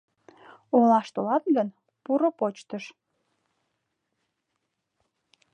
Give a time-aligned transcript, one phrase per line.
[0.77, 1.67] Олаш толат гын,
[2.03, 2.83] пуро почтыш.